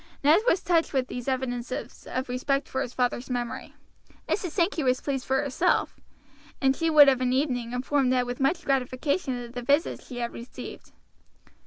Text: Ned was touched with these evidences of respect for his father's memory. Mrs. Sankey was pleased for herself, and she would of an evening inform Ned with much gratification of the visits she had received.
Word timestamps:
Ned 0.23 0.39
was 0.47 0.63
touched 0.63 0.93
with 0.93 1.09
these 1.09 1.27
evidences 1.27 2.07
of 2.09 2.27
respect 2.27 2.67
for 2.67 2.81
his 2.81 2.91
father's 2.91 3.29
memory. 3.29 3.75
Mrs. 4.27 4.49
Sankey 4.49 4.81
was 4.81 4.99
pleased 4.99 5.27
for 5.27 5.43
herself, 5.43 5.95
and 6.59 6.75
she 6.75 6.89
would 6.89 7.07
of 7.07 7.21
an 7.21 7.31
evening 7.33 7.71
inform 7.71 8.09
Ned 8.09 8.25
with 8.25 8.39
much 8.39 8.65
gratification 8.65 9.39
of 9.43 9.53
the 9.53 9.61
visits 9.61 10.07
she 10.07 10.17
had 10.17 10.33
received. 10.33 10.91